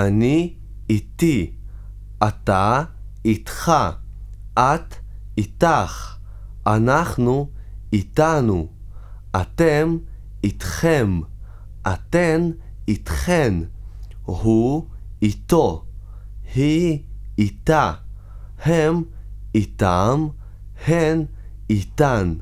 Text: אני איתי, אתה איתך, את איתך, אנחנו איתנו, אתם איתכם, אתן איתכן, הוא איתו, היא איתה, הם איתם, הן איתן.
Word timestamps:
אני 0.00 0.54
איתי, 0.90 1.52
אתה 2.28 2.82
איתך, 3.24 3.72
את 4.58 4.94
איתך, 5.38 6.16
אנחנו 6.66 7.50
איתנו, 7.92 8.68
אתם 9.40 9.96
איתכם, 10.44 11.20
אתן 11.86 12.50
איתכן, 12.88 13.54
הוא 14.22 14.86
איתו, 15.22 15.84
היא 16.54 17.02
איתה, 17.38 17.92
הם 18.58 19.02
איתם, 19.54 20.28
הן 20.86 21.24
איתן. 21.70 22.34